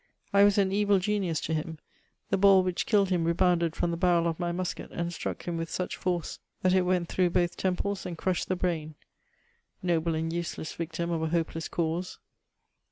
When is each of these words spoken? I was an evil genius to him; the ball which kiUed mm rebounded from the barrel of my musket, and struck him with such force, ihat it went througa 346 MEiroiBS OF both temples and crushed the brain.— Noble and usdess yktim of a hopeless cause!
I 0.33 0.43
was 0.43 0.57
an 0.57 0.71
evil 0.71 0.97
genius 0.97 1.39
to 1.41 1.53
him; 1.53 1.77
the 2.31 2.37
ball 2.39 2.63
which 2.63 2.87
kiUed 2.87 3.09
mm 3.09 3.23
rebounded 3.23 3.75
from 3.75 3.91
the 3.91 3.97
barrel 3.97 4.25
of 4.25 4.39
my 4.39 4.51
musket, 4.51 4.89
and 4.89 5.13
struck 5.13 5.43
him 5.43 5.57
with 5.57 5.69
such 5.69 5.95
force, 5.95 6.39
ihat 6.65 6.73
it 6.73 6.81
went 6.81 7.07
througa 7.07 7.29
346 7.29 7.33
MEiroiBS 7.35 7.35
OF 7.35 7.35
both 7.51 7.57
temples 7.57 8.05
and 8.07 8.17
crushed 8.17 8.47
the 8.47 8.55
brain.— 8.55 8.95
Noble 9.83 10.15
and 10.15 10.31
usdess 10.31 10.75
yktim 10.77 11.11
of 11.13 11.21
a 11.21 11.27
hopeless 11.27 11.67
cause! 11.67 12.17